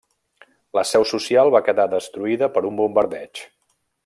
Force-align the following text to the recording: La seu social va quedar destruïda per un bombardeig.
La 0.77 0.83
seu 0.91 1.05
social 1.11 1.51
va 1.57 1.63
quedar 1.69 1.87
destruïda 1.93 2.53
per 2.57 2.67
un 2.71 2.81
bombardeig. 2.83 3.45